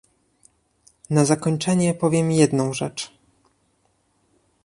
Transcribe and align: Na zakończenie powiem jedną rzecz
Na 1.09 1.25
zakończenie 1.25 1.93
powiem 1.93 2.31
jedną 2.31 2.73
rzecz 2.73 3.11